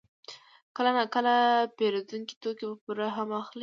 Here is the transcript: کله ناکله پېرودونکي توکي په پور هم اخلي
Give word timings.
کله 0.75 0.91
ناکله 0.97 1.35
پېرودونکي 1.77 2.35
توکي 2.41 2.65
په 2.71 2.75
پور 2.83 2.97
هم 3.15 3.29
اخلي 3.41 3.59